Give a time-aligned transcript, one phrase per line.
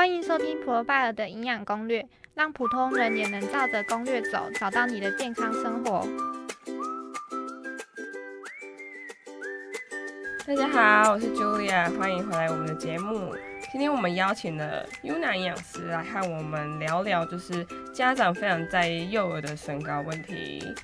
[0.00, 2.02] 欢迎收听普罗拜尔的营养攻略，
[2.34, 6.08] 让普通人也能照着攻略走，找到你的健康生活。
[10.46, 13.36] 大家好，我是 Julia，欢迎回来我们的节目。
[13.70, 17.62] 今天我们邀请了 UNA 营养师来和我们聊聊，就是
[17.92, 20.74] 家长非常在意幼儿的身高问题。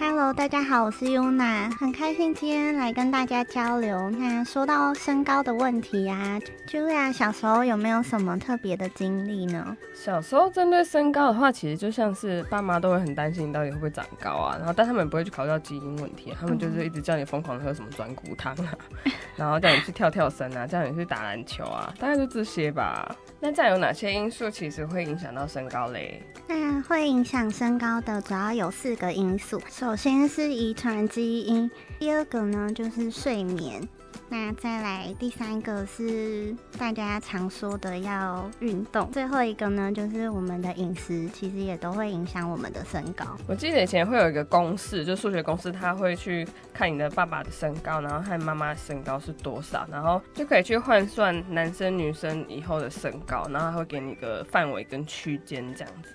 [0.00, 4.10] Hello，大家好，我是 Yuna，很开心今天来跟大家交流。
[4.10, 9.76] 那说到身高的问题啊，Julia 小时候有没有什么特别的经历呢？
[9.94, 18.74] 小时候针对身高的话，其实就像是爸妈都会很担心你到底会不会长高啊，然后但他们不会去考虑到基因问题，他们就是一直叫你疯狂喝什么转骨汤啊，
[19.36, 23.14] 然后叫你去跳跳绳啊，叫你去打篮球啊，大概就这些吧。
[23.40, 26.22] 那再有哪些因素其实会影响到身高嘞？
[26.48, 29.60] 那会影响身高的主要有四个因素。
[29.84, 33.86] 首先是遗传基因，第二个呢就是睡眠，
[34.30, 43.26] 那再来第三个是大家常说的要运动，最后一个呢就是我们的饮食，其实也都会影响我们的身高。
[43.46, 56.08] 我记得以前会有一个公式，就数学公式，他会去看你的爸爸的身高，然后和妈妈的身高是多少，然后就可以去换算男生女生以后的身高，然后他会给你一个范围跟区间这样子。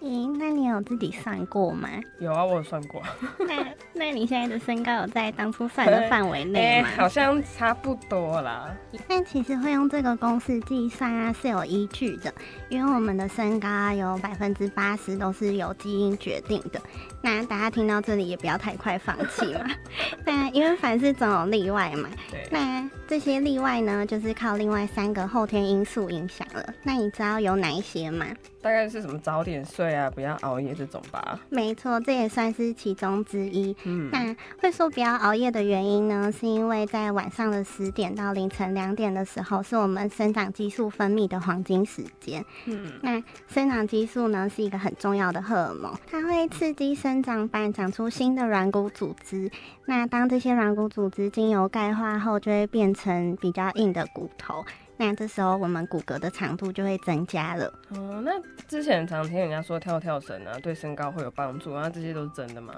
[0.00, 1.88] 咦，那你有自己算过吗？
[2.18, 3.02] 有啊，我有算过。
[3.46, 6.88] 那那你现在的身高有在当初算的范围内吗？
[6.96, 8.74] 好像差不多啦。
[9.06, 12.32] 但其实会用这个公式计算啊是有依据的，
[12.70, 16.80] 因为我们的身高啊有百分之八十都是由基因决定的。
[17.22, 19.66] 那大家听到这里也不要太快放弃嘛。
[20.24, 22.08] 那因为凡事总有例外嘛。
[22.30, 22.48] 对。
[22.50, 26.64] 那这些例外呢，就是靠另外三个后天因素影响了。
[26.82, 28.24] 那你知道有哪一些吗？
[28.62, 31.40] 大概是什么早点睡啊，不要熬夜这种吧。
[31.48, 33.74] 没错，这也算是其中之一。
[33.84, 42.44] 嗯，那会说不要熬夜的原因呢，是因为在晚上的十点到凌晨两点的时候，是我们生长激素分泌的黄金时间。
[42.66, 49.50] 嗯，那生长激素呢是一个很重要的荷尔蒙，它会刺激生长板长出新的软骨组织。
[49.86, 54.64] 那当这些软骨组织经由钙化后，就会变成比较硬的骨头。
[55.00, 57.72] 那这时候我们骨骼的长度就会增加了。
[57.88, 58.32] 哦，那
[58.68, 62.74] 之前常听人家说跳跳绳啊，对身高会有帮助，那这些都是真的吗？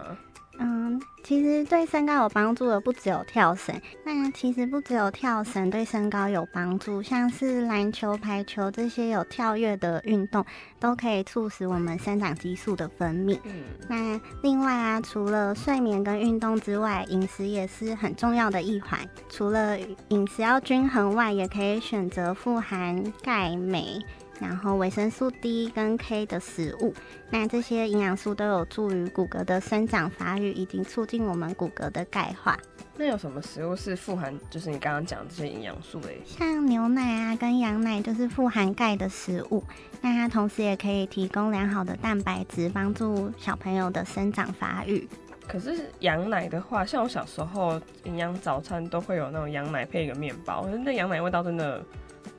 [1.03, 3.75] 嗯，其实对身高有帮助的不只有跳绳，
[4.05, 10.45] 那其实不只有跳绳对身高有帮助，像是篮球、排球这些有跳跃的运动，
[10.79, 13.39] 都可以促使我们生长激素的分泌。
[13.45, 18.99] 嗯，那另外啊，除了睡眠跟运动之外，饮食也是很重要的一环。
[19.29, 24.05] 除了饮食要均衡外，也可以选择富含钙、镁。
[24.43, 26.93] 然后维生素 D 跟 K 的食物，
[27.31, 32.59] 那这些营养素都有助于骨骼的生长发育，以及促进我们骨骼的钙化。
[32.97, 36.09] 那有什么食物是富含，就是你刚刚讲这些营养素的？
[36.27, 39.65] 像牛奶啊，跟羊奶就是富含钙的食物，
[40.03, 45.09] 那它同时也可以提供良好的蛋白质，帮助小朋友的生长发育。
[45.49, 51.83] 可是羊奶的话，像我小时候营养早餐都会有那种羊奶配一个面包，那羊奶味道真的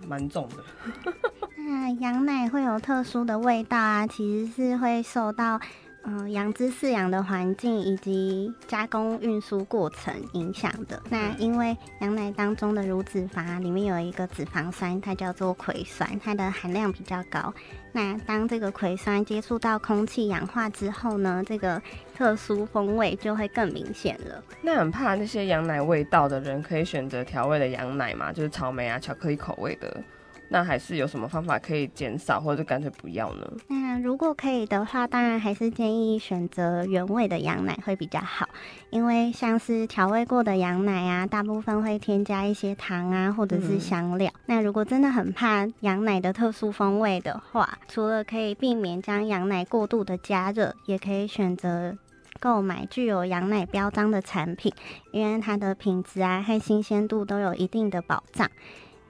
[0.07, 1.11] 蛮重的。
[1.73, 5.59] 那羊奶会有特殊的味道啊，其实是会受到
[6.03, 11.01] 嗯羊只饲养的环境以及加工运输过程影响的。
[11.09, 17.51] 那因为羊奶当中的乳脂肪里面有一个脂肪酸，它叫做葵酸，它的含量比较高。
[17.91, 21.81] 那当这个葵酸接触到空气氧化之后呢，这个
[22.15, 24.43] 特殊风味就会更明显了。
[24.61, 30.03] 那很怕那些羊奶味道的人，可以选择调味的羊奶嘛，就是草莓啊、巧克力口味的。
[30.49, 33.51] 那还是有什么方法可以减少，或者干脆不要呢？
[33.67, 38.47] 那如果可以的话，当然还是建议选择原味的羊奶会比较好，
[38.91, 44.31] 因为像是调味过的羊奶啊，大部分会添加一些糖啊，或者是香料。
[44.45, 51.97] 那如果真的很怕羊奶的特殊风味的话，除了可以避免将羊奶过度的加热，也可以选择
[52.39, 54.71] 购买具有羊奶标章的产品，
[55.11, 58.47] 因为它的品质啊和新鲜度都有一定的保障。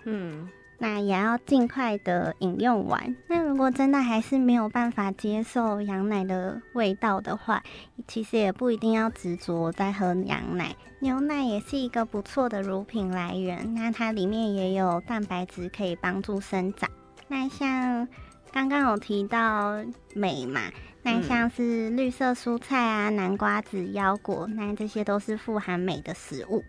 [0.05, 0.47] 嗯。
[0.83, 3.15] 那也要尽快的饮用完。
[3.29, 7.63] 那如果真的还是没有办法接受羊奶的味道的话，
[8.05, 13.73] 其实也不一定要执着在喝羊奶，牛奶也是一个不错的乳品来源。
[13.73, 16.89] 那它里面也有蛋白质可以帮助生长。
[17.29, 18.05] 那像
[18.51, 19.81] 刚刚有提到
[20.13, 20.63] 镁嘛，
[21.01, 26.61] 那像是绿色蔬菜啊、南瓜子、腰果，那这些都是富含镁的食物。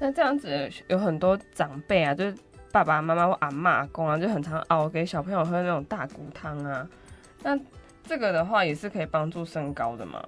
[0.00, 2.36] 那这样子有很多长辈啊，就是。
[2.74, 6.84] 爸爸妈妈或阿妈公啊，就很常熬给小朋友喝那种大骨汤啊。
[7.40, 7.56] 那
[8.02, 10.20] 这个的话也是可以帮助升高的吗？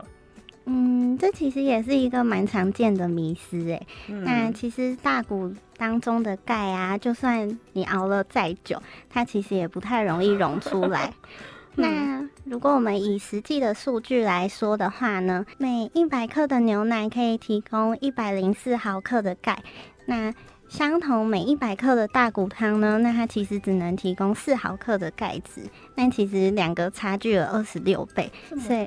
[0.67, 3.87] 嗯，这其实也是一个蛮常见的迷思哎。
[4.07, 11.13] 嗯那其实大骨当中的钙啊，就算你熬了再久，它其实也不太容易溶出来。
[11.75, 19.59] 那如果我们以实际的数据来说的话呢，每一百克的牛奶可以提供一百零四毫克的钙。
[20.07, 20.33] 那
[20.69, 25.63] 相同每一百克的大骨汤呢，那它其实只能提供四毫克的钙质，
[25.95, 28.31] 但其实两个差距了二十六倍。
[28.59, 28.87] 所以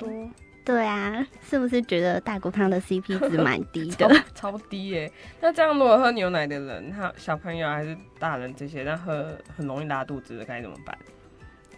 [0.62, 4.08] 对啊，是不是觉得大骨汤的 CP 值 蛮低的？
[4.34, 5.10] 超超低耶、
[5.40, 10.96] 那这样如果喝牛奶的人，他小朋友还是大人这些，那喝很容易拉肚子的该怎么办？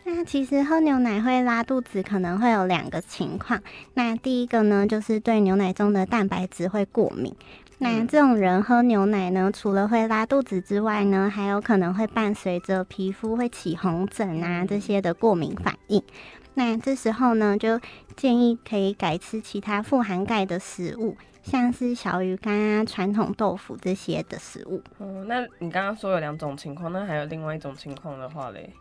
[0.05, 3.62] 那其实喝牛奶会拉肚子，可能会有两个情况。
[3.94, 7.32] 那第一个呢，就是对牛奶中的蛋白质会过敏。
[7.82, 16.00] 那嗯这种人喝牛奶呢，除了会拉肚子之外呢，还有可能会伴随着皮肤会起红疹啊这些的过敏反应。
[16.55, 17.81] 那这时候呢，就
[18.14, 24.81] 建议可以改吃其他富含钙的食物，像是小鱼干啊、传统豆腐这些的食物。
[24.99, 28.73] 哦，那你刚刚说有两种情况，那还有另外一种情况的话嘞？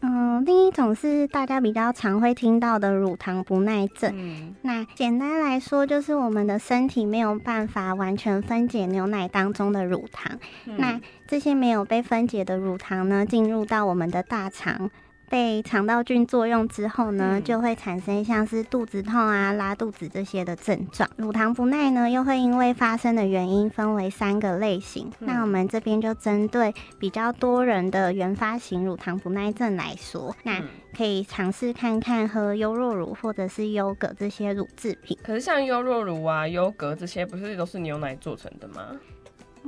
[0.00, 4.12] 嗯，另一种是大家比较常会听到的乳糖不耐症。
[4.14, 10.38] 嗯，那简单来说，就是我们的身体没有办法完全分解牛奶当中的乳糖。
[10.64, 14.88] 那这些没有被分解的乳糖呢，进入到我们的大肠，
[15.28, 21.08] 被肠道菌作用之后呢，嗯就会产生像是肚子痛啊、拉肚子这些的症状。
[21.16, 25.10] 乳糖不耐呢，又会因为发生的原因分为三个类型。
[25.20, 30.64] 嗯那我们这边就针对比较多人的原发型乳糖不耐症来说，那嗯
[30.96, 35.16] 可以尝试看看喝优酪乳或者是优格这些乳制品。
[35.22, 38.96] 可是像优酪乳啊、优格这些，不是都是牛奶做成的吗？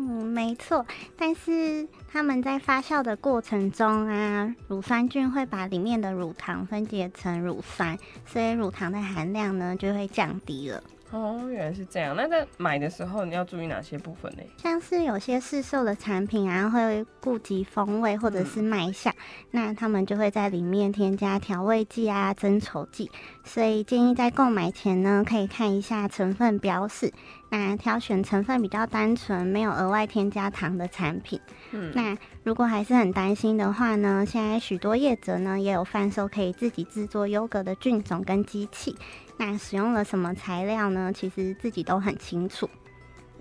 [0.03, 10.83] 嗯，没错，但是他们在发酵的过程中啊，乳酸菌会把里面的乳糖分解成乳酸，所以乳糖的含量呢就会降低了。
[11.11, 12.15] 哦，原来是这样。
[12.17, 14.43] 那在买的时候，你要注意哪些部分呢？
[14.57, 19.13] 像是有些市售的产品啊，会顾及风味或者是卖相，
[19.51, 23.11] 那他们就会在里面添加调味剂啊、增稠剂，
[23.45, 27.13] 所以建议在购买前呢，可以看一下成分标示，
[27.49, 31.41] 那挑选成分比较单纯、没有额外添加糖的产品。
[31.73, 38.97] 嗯，那如果还是很担心的话呢，现在许多业者呢也有贩售可以自己制作优格的菌种跟机器。
[39.37, 41.13] 那使用了什么材料呢？
[41.13, 42.69] 其实自己都很清楚。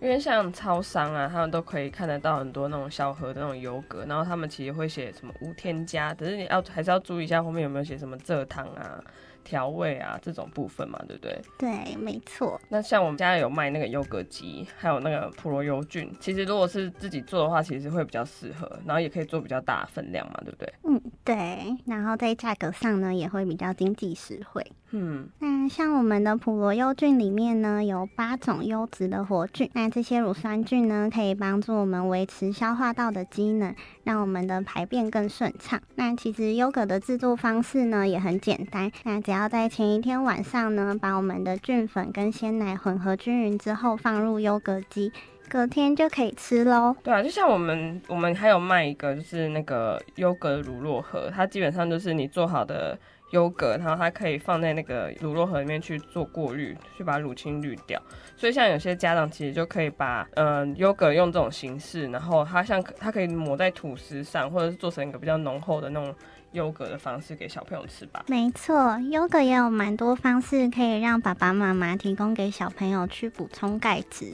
[0.01, 9.03] 因为像超商啊，他们都可以看得到很多那种小盒的那种优格，然后他们其实会写什么无添加，可是你要还是要注意一下后面有没有写什么蔗糖啊、
[9.49, 11.41] 调味啊这种部分嘛，对不对？
[11.57, 12.61] 对，没错。
[12.69, 20.73] 那像我们家有卖那个优格鸡，还有那个普罗优菌，其实如果是自己做的话，其实会比较适合，然后也可以做比较大的分量嘛，对不对？
[20.83, 21.75] 嗯，对。
[21.87, 24.63] 然后在价格上呢，也会比较经济实惠。
[24.91, 29.69] 嗯，那像我们的普罗优菌里面呢，有八种优质的活菌。
[29.73, 35.79] 那这些乳酸菌呢，可以帮助我们维持消化道的机能，让我们的排便更顺畅。
[35.93, 38.91] 那其实优格的制作方式呢，也很简单。
[39.03, 45.11] 那只要在前一天晚上呢，把我们的菌粉跟鲜奶混合均匀之后，放入优格机，
[45.47, 46.95] 隔天就可以吃喽。
[47.03, 52.97] 对啊，就像我们我们还有卖一个就是那个优格乳酪盒，它基本上就是你做好的
[53.31, 58.01] 优格，然后它可以放在那个乳酪盒里面去做过滤，去把乳清滤掉。
[58.35, 66.13] 所以像有些家长其实就可以把嗯、呃优格用这种形式，然后它像它可以抹在吐司上，或者是做成一个比较浓厚的那种
[66.53, 68.23] 优格的方式给小朋友吃吧。
[68.27, 74.33] 没错，优格也有蛮多方式可以让爸爸妈妈提供给小朋友去补充钙质。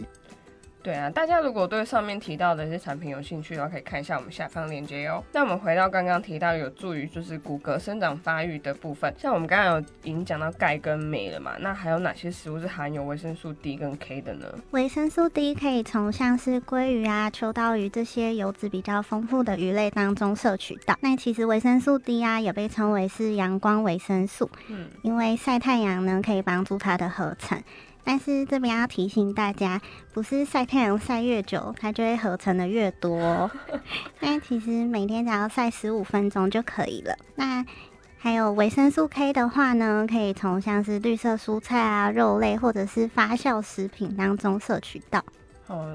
[0.86, 5.24] 对啊，大家如果对上面提到的一些产品有兴趣的话，可以看一下我们下方链接哦。
[5.32, 14.46] 那我们回到刚刚提到有助于就是骨骼生长发育的部分，像我们刚刚有已经讲到钙跟镁了嘛，那还有哪些食物是含有维生素 D 跟 K 的呢？
[14.70, 20.96] 维生素 D 可以从像是鲑鱼啊、秋刀鱼这些油脂比较丰富的鱼类当中摄取到。
[21.02, 27.60] 那其实维生素 D 啊，也被称为是阳光维生素，嗯，因为晒太阳呢可以帮助它的合成。
[28.06, 29.82] 但是这边要提醒大家，
[30.14, 33.52] 不是晒太阳晒越久，它就会合成的越多哦。
[34.22, 37.18] 那其实每天只要晒十五分钟就可以了。
[37.36, 37.66] 那
[38.18, 45.24] 还有维生素 K 的话呢，可以从像是绿色蔬菜啊、肉类或者是发酵食品当中摄取到。
[45.68, 45.86] 好，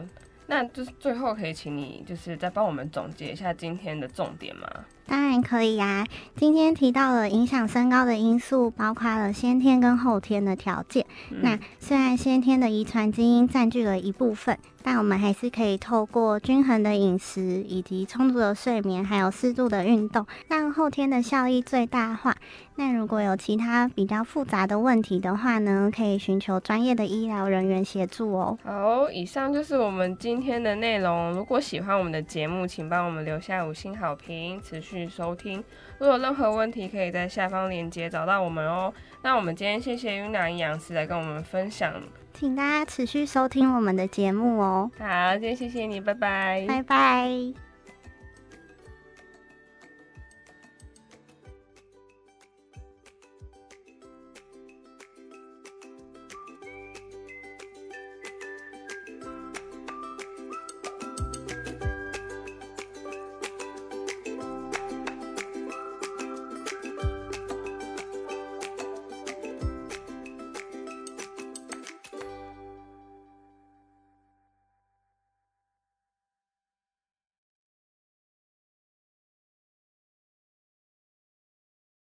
[0.50, 4.68] 那就是最后可以请你就是再帮我们总结一下今天的重点吗？
[5.06, 6.04] 当然可以呀。
[6.34, 11.06] 今天提到了影响身高的因素，包括了先天跟后天的条件。
[11.40, 14.58] 那虽然先天的遗传基因占据了一部分。
[14.82, 22.36] 但我们还是可以透过均衡的饮食，以及充足的睡眠，还有适度的运动，让后天的效益最大化。
[22.76, 28.58] 那如果有其他比较复杂的问题的话呢，可以寻求专业的医疗人员协助哦。
[28.64, 31.32] 好，以上就是我们今天的内容。
[31.32, 35.62] 如果喜欢我们的节目，请帮我们留下五星好评，持续收听。
[35.98, 38.90] 如果有任何问题，可以在下方链接找到我们哦。
[39.22, 41.92] 那我们今天谢谢云南营养师来跟我们分享。
[42.32, 44.90] 请大家持续收听我们的节目哦。
[44.98, 47.69] 好，今天谢谢你，拜拜，拜拜。